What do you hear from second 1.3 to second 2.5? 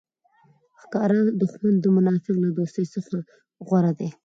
دوښمن د منافق له